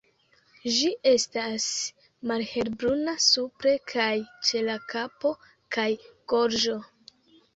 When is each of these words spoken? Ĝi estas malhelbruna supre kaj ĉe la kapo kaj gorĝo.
Ĝi 0.75 0.87
estas 1.09 1.65
malhelbruna 2.31 3.13
supre 3.27 3.73
kaj 3.93 4.09
ĉe 4.49 4.63
la 4.69 4.77
kapo 4.93 5.35
kaj 5.77 5.87
gorĝo. 6.33 6.77